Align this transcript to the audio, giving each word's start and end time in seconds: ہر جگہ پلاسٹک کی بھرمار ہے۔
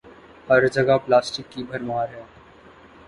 ہر 0.49 0.67
جگہ 0.67 0.97
پلاسٹک 1.05 1.51
کی 1.51 1.63
بھرمار 1.63 2.07
ہے۔ 2.09 2.23